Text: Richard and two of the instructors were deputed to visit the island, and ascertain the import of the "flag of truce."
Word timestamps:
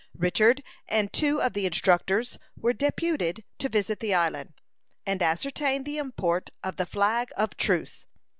Richard 0.17 0.63
and 0.87 1.13
two 1.13 1.39
of 1.43 1.53
the 1.53 1.67
instructors 1.67 2.39
were 2.57 2.73
deputed 2.73 3.43
to 3.59 3.69
visit 3.69 3.99
the 3.99 4.15
island, 4.15 4.55
and 5.05 5.21
ascertain 5.21 5.83
the 5.83 5.99
import 5.99 6.49
of 6.63 6.77
the 6.77 6.87
"flag 6.87 7.29
of 7.37 7.55
truce." 7.55 8.07